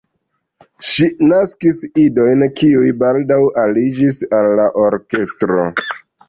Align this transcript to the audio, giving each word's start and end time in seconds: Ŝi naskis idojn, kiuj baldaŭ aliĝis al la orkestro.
Ŝi 0.91 1.09
naskis 1.31 1.81
idojn, 2.03 2.45
kiuj 2.61 2.87
baldaŭ 3.03 3.39
aliĝis 3.65 4.19
al 4.39 4.51
la 4.63 4.67
orkestro. 4.87 5.69